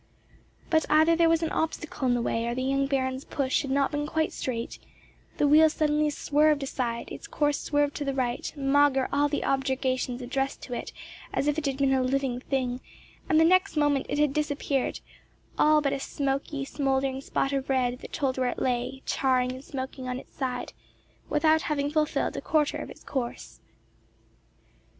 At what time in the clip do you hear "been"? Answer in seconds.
3.91-4.07, 11.77-11.93